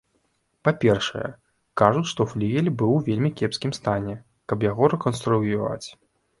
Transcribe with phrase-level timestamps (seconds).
[0.67, 1.25] Па-першае,
[1.81, 4.19] кажуць, што флігель быў у вельмі кепскім стане,
[4.51, 5.87] каб яго рэканструяваць.